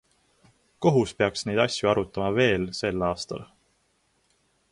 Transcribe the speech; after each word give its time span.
Kohus 0.85 1.13
peaks 1.19 1.45
neid 1.49 1.61
asju 1.65 1.89
arutama 1.91 2.31
veel 2.39 2.65
sel 2.79 3.07
aastal. 3.11 3.45